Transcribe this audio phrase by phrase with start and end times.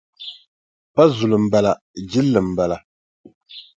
[0.93, 1.71] Pa zuli m-bala
[2.11, 2.77] jilli m-bala.